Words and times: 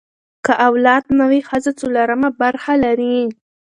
که 0.45 0.53
اولاد 0.67 1.03
نه 1.17 1.25
وي، 1.29 1.41
ښځه 1.49 1.71
څلورمه 1.79 2.29
برخه 2.41 2.73
لري. 2.83 3.17